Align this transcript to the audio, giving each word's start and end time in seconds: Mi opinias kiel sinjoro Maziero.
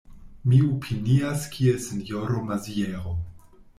Mi 0.51 0.61
opinias 0.67 1.45
kiel 1.57 1.77
sinjoro 1.85 2.43
Maziero. 2.49 3.15